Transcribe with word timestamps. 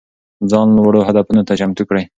ځان 0.49 0.67
لوړو 0.77 1.05
هدفونو 1.07 1.41
ته 1.47 1.53
چمتو 1.59 1.83
کړه. 1.89 2.01